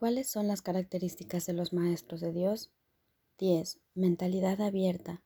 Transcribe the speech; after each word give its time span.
¿Cuáles 0.00 0.30
son 0.30 0.48
las 0.48 0.62
características 0.62 1.44
de 1.44 1.52
los 1.52 1.74
maestros 1.74 2.22
de 2.22 2.32
Dios? 2.32 2.70
10. 3.38 3.80
Mentalidad 3.94 4.58
abierta. 4.62 5.22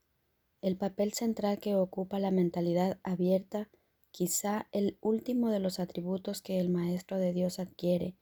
El 0.62 0.76
papel 0.76 1.12
central 1.12 1.60
que 1.60 1.76
ocupa 1.76 2.18
la 2.18 2.32
mentalidad 2.32 2.98
abierta, 3.04 3.70
quizá 4.10 4.66
el 4.72 4.98
último 5.00 5.50
de 5.50 5.60
los 5.60 5.78
atributos 5.78 6.42
que 6.42 6.58
el 6.58 6.70
maestro 6.70 7.18
de 7.18 7.32
Dios 7.32 7.60
adquiere, 7.60 8.16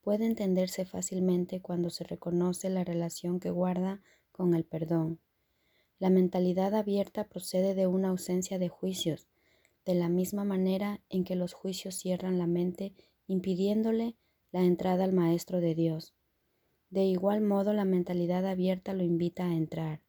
puede 0.00 0.24
entenderse 0.24 0.86
fácilmente 0.86 1.60
cuando 1.60 1.90
se 1.90 2.04
reconoce 2.04 2.70
la 2.70 2.84
relación 2.84 3.38
que 3.38 3.50
guarda 3.50 4.00
con 4.32 4.54
el 4.54 4.64
perdón. 4.64 5.20
La 5.98 6.08
mentalidad 6.08 6.74
abierta 6.74 7.28
procede 7.28 7.74
de 7.74 7.86
una 7.86 8.08
ausencia 8.08 8.58
de 8.58 8.70
juicios, 8.70 9.28
de 9.84 9.94
la 9.94 10.08
misma 10.08 10.44
manera 10.44 11.02
en 11.10 11.24
que 11.24 11.36
los 11.36 11.52
juicios 11.52 11.96
cierran 11.96 12.38
la 12.38 12.46
mente 12.46 12.94
impidiéndole 13.26 14.16
la 14.52 14.64
entrada 14.64 15.04
al 15.04 15.12
Maestro 15.12 15.60
de 15.60 15.74
Dios. 15.74 16.14
De 16.90 17.04
igual 17.04 17.42
modo 17.42 17.72
la 17.72 17.84
mentalidad 17.84 18.46
abierta 18.46 18.94
lo 18.94 19.02
invita 19.02 19.44
a 19.46 19.54
entrar. 19.54 20.00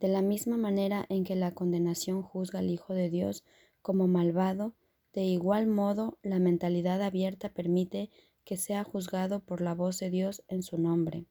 De 0.00 0.08
la 0.08 0.22
misma 0.22 0.56
manera 0.56 1.06
en 1.08 1.24
que 1.24 1.36
la 1.36 1.54
condenación 1.54 2.22
juzga 2.22 2.58
al 2.58 2.70
Hijo 2.70 2.94
de 2.94 3.10
Dios 3.10 3.44
como 3.80 4.08
malvado, 4.08 4.74
de 5.12 5.22
igual 5.22 5.68
modo 5.68 6.18
la 6.22 6.40
mentalidad 6.40 7.00
abierta 7.00 7.48
permite 7.48 8.10
que 8.44 8.56
sea 8.56 8.82
juzgado 8.82 9.40
por 9.40 9.60
la 9.60 9.74
voz 9.74 10.00
de 10.00 10.10
Dios 10.10 10.42
en 10.48 10.62
su 10.62 10.78
nombre. 10.78 11.26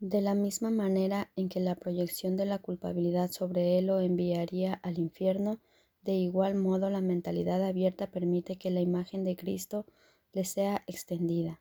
De 0.00 0.20
la 0.20 0.34
misma 0.34 0.70
manera 0.70 1.30
en 1.36 1.48
que 1.48 1.60
la 1.60 1.74
proyección 1.74 2.36
de 2.36 2.46
la 2.46 2.58
culpabilidad 2.58 3.30
sobre 3.30 3.78
él 3.78 3.86
lo 3.88 4.00
enviaría 4.00 4.74
al 4.74 4.98
infierno, 4.98 5.60
de 6.02 6.14
igual 6.14 6.54
modo 6.54 6.88
la 6.88 7.00
mentalidad 7.00 7.62
abierta 7.62 8.10
permite 8.10 8.56
que 8.56 8.70
la 8.70 8.80
imagen 8.80 9.24
de 9.24 9.36
Cristo 9.36 9.86
le 10.32 10.44
sea 10.44 10.82
extendida. 10.86 11.60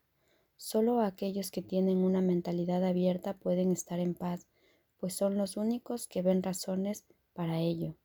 Solo 0.57 1.01
aquellos 1.01 1.51
que 1.51 1.61
tienen 1.61 1.99
una 1.99 2.21
mentalidad 2.21 2.83
abierta 2.83 3.33
pueden 3.33 3.71
estar 3.71 3.99
en 3.99 4.15
paz, 4.15 4.47
pues 4.97 5.13
son 5.13 5.37
los 5.37 5.57
únicos 5.57 6.07
que 6.07 6.21
ven 6.21 6.41
razones 6.41 7.05
para 7.33 7.59
ello. 7.59 7.95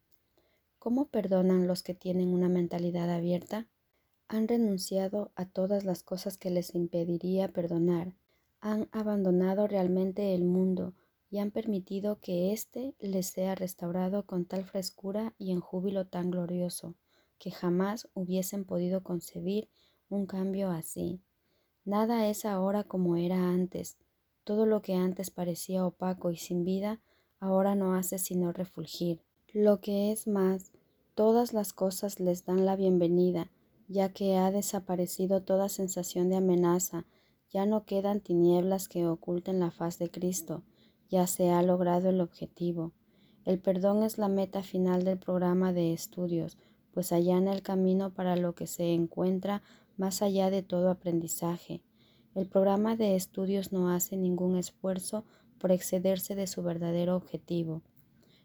¿Cómo 0.78 1.06
perdonan 1.06 1.66
los 1.66 1.82
que 1.82 1.94
tienen 1.94 2.28
una 2.28 2.48
mentalidad 2.48 3.10
abierta? 3.10 3.66
Han 4.28 4.48
renunciado 4.48 5.30
a 5.34 5.46
todas 5.46 5.84
las 5.84 6.02
cosas 6.02 6.36
que 6.36 6.50
les 6.50 6.74
impediría 6.74 7.48
perdonar, 7.48 8.12
han 8.60 8.88
abandonado 8.92 9.66
realmente 9.66 10.34
el 10.34 10.44
mundo 10.44 10.94
y 11.30 11.38
han 11.38 11.50
permitido 11.50 12.20
que 12.20 12.52
éste 12.52 12.94
les 13.00 13.26
sea 13.26 13.54
restaurado 13.54 14.26
con 14.26 14.44
tal 14.44 14.64
frescura 14.64 15.34
y 15.38 15.50
en 15.50 15.60
júbilo 15.60 16.06
tan 16.06 16.30
glorioso, 16.30 16.94
que 17.38 17.50
jamás 17.50 18.08
hubiesen 18.14 18.64
podido 18.64 19.02
concebir 19.02 19.69
un 20.12 20.27
cambio 20.27 20.70
así. 20.70 21.20
Nada 21.84 22.28
es 22.28 22.44
ahora 22.44 22.84
como 22.84 23.16
era 23.16 23.50
antes. 23.50 23.96
Todo 24.44 24.66
lo 24.66 24.82
que 24.82 24.94
antes 24.94 25.30
parecía 25.30 25.86
opaco 25.86 26.30
y 26.30 26.36
sin 26.36 26.64
vida, 26.64 27.00
ahora 27.41 27.74
no 27.74 27.94
hace 27.94 28.19
sino 28.19 28.52
refulgir. 28.52 29.22
Lo 29.52 29.80
que 29.80 30.12
es 30.12 30.27
más, 30.27 30.72
todas 31.14 31.52
las 31.52 31.72
cosas 31.72 32.20
les 32.20 32.44
dan 32.44 32.66
la 32.66 32.77
bienvenida, 32.77 33.50
ya 33.88 34.12
que 34.12 34.36
ha 34.36 34.50
desaparecido 34.50 35.42
toda 35.42 35.69
sensación 35.69 36.28
de 36.28 36.36
amenaza, 36.36 37.06
ya 37.50 37.66
no 37.66 37.84
quedan 37.84 38.20
tinieblas 38.20 38.88
que 38.88 39.06
oculten 39.06 39.60
la 39.60 39.70
faz 39.70 39.98
de 39.98 40.10
Cristo, 40.10 40.62
ya 41.10 41.26
se 41.26 41.50
ha 41.50 41.62
logrado 41.62 42.08
el 42.08 42.20
objetivo. 42.20 42.92
El 43.44 43.58
perdón 43.58 44.02
es 44.02 44.19
la 44.19 44.28
meta 44.28 44.62
final 44.62 45.04
del 45.04 45.19
programa 45.19 45.72
de 45.72 45.92
estudios, 45.92 46.56
pues 46.92 47.12
allana 47.12 47.52
el 47.52 47.62
camino 47.62 48.14
para 48.14 48.36
lo 48.36 48.54
que 48.54 48.66
se 48.66 48.92
encuentra 48.92 49.62
más 49.96 50.22
allá 50.22 50.50
de 50.50 50.62
todo 50.62 50.90
aprendizaje. 50.90 51.82
El 52.34 52.46
programa 52.46 52.96
de 52.96 53.16
estudios 53.16 53.72
no 53.72 53.90
hace 53.90 54.16
ningún 54.16 54.56
esfuerzo 54.56 55.24
por 55.58 55.72
excederse 55.72 56.34
de 56.34 56.46
su 56.46 56.62
verdadero 56.62 57.16
objetivo. 57.16 57.82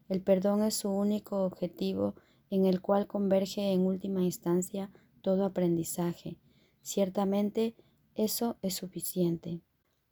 El 0.09 0.21
perdón 0.21 0.63
es 0.63 0.75
su 0.75 0.89
único 0.89 1.43
objetivo 1.43 2.15
en 2.49 2.65
el 2.65 2.81
cual 2.81 3.07
converge 3.07 3.73
en 3.73 3.81
última 3.81 4.23
instancia 4.23 4.89
todo 5.21 5.45
aprendizaje. 5.45 6.37
Ciertamente, 6.81 7.75
eso 8.15 8.57
es 8.61 8.75
suficiente. 8.75 9.61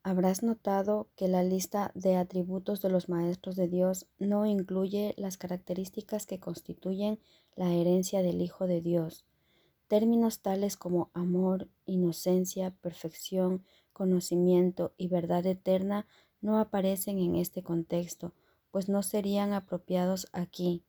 Habrás 0.07 0.43
notado 0.43 1.09
que 1.15 1.27
la 1.27 1.41
lista 1.41 1.89
de 1.95 2.15
atributos 2.15 2.79
de 2.83 2.91
los 2.91 3.09
maestros 3.09 3.55
de 3.55 3.67
Dios 3.67 4.05
no 4.19 4.45
incluye 4.45 5.15
las 5.17 5.35
características 5.35 6.27
que 6.27 6.39
constituyen 6.39 7.17
la 7.55 7.73
herencia 7.73 8.21
del 8.21 8.39
Hijo 8.39 8.67
de 8.67 8.81
Dios. 8.81 9.25
Términos 9.87 10.41
tales 10.41 10.77
como 10.77 11.09
amor, 11.15 11.69
inocencia, 11.87 12.69
perfección, 12.69 13.65
conocimiento 13.93 14.93
y 14.95 15.07
verdad 15.07 15.43
eterna 15.47 16.05
no 16.39 16.59
aparecen 16.59 17.17
en 17.17 17.35
este 17.35 17.63
contexto, 17.63 18.35
pues 18.69 18.87
no 18.87 19.01
serían 19.01 19.53
apropiados 19.53 20.27
aquí. 20.33 20.83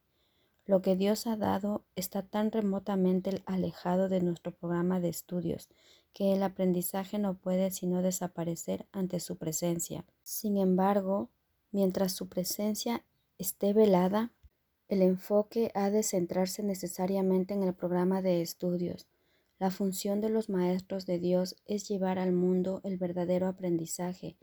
Lo 0.66 0.82
que 0.82 0.96
Dios 0.96 1.28
ha 1.28 1.36
dado 1.36 1.84
está 1.94 2.22
tan 2.22 2.50
remotamente 2.50 3.40
alejado 3.46 4.08
de 4.08 4.20
nuestro 4.20 4.50
programa 4.52 4.98
de 4.98 5.08
estudios 5.08 5.68
que 6.12 6.32
el 6.32 6.42
aprendizaje 6.42 7.18
no 7.18 7.34
puede 7.34 7.70
sino 7.70 8.02
desaparecer 8.02 8.86
ante 8.90 9.20
su 9.20 9.36
presencia. 9.36 10.04
Sin 10.22 10.56
embargo, 10.56 11.30
mientras 11.70 12.12
su 12.12 12.28
presencia 12.28 13.04
esté 13.38 13.74
velada, 13.74 14.32
el 14.88 15.02
enfoque 15.02 15.70
ha 15.74 15.90
de 15.90 16.02
centrarse 16.02 16.62
necesariamente 16.62 17.54
en 17.54 17.62
el 17.62 17.74
programa 17.74 18.20
de 18.22 18.40
estudios. 18.40 19.06
La 19.58 19.70
función 19.70 20.20
de 20.20 20.30
los 20.30 20.48
maestros 20.48 21.06
de 21.06 21.18
Dios 21.18 21.56
es 21.66 21.88
llevar 21.88 22.18
al 22.18 22.32
mundo 22.32 22.80
el 22.82 22.96
verdadero 22.96 23.46
aprendizaje. 23.46 24.36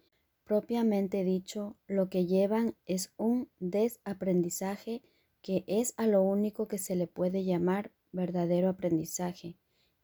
Propiamente 0.43 1.23
dicho, 1.23 1.75
lo 1.87 2.09
que 2.09 2.25
llevan 2.25 2.75
es 2.85 3.11
un 3.17 3.49
desaprendizaje 3.59 5.01
que 5.43 5.63
es 5.67 5.93
a 5.97 6.07
lo 6.07 6.23
único 6.23 6.67
que 6.67 6.79
se 6.79 6.95
le 6.95 7.05
puede 7.05 7.45
llamar 7.45 7.91
verdadero 8.11 8.69
aprendizaje 8.69 9.59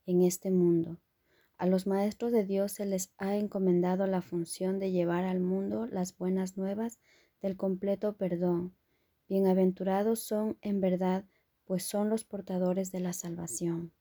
en 0.05 0.21
este 0.21 0.51
mundo. 0.51 0.99
A 1.57 1.65
los 1.65 1.87
maestros 1.87 2.31
de 2.31 2.45
Dios 2.45 2.73
se 2.73 2.85
les 2.85 3.11
ha 3.17 3.35
encomendado 3.35 4.05
la 4.05 4.21
función 4.21 4.77
de 4.77 4.91
llevar 4.91 5.25
al 5.25 5.39
mundo 5.39 5.87
las 5.87 6.15
buenas 6.15 6.57
nuevas 6.57 6.99
del 7.41 7.57
completo 7.57 8.15
perdón, 8.15 8.75
Bienaventurados 9.29 10.21
son 10.21 10.57
en 10.61 10.81
verdad, 10.81 11.23
pues 11.63 11.83
son 11.83 12.09
los 12.09 12.23
portadores 12.23 12.91
de 12.91 12.99
la 12.99 13.13
salvación. 13.13 13.93